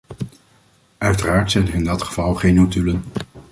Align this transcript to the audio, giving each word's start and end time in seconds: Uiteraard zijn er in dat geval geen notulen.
Uiteraard 0.97 1.51
zijn 1.51 1.67
er 1.67 1.73
in 1.73 1.83
dat 1.83 2.03
geval 2.03 2.35
geen 2.35 2.53
notulen. 2.55 3.03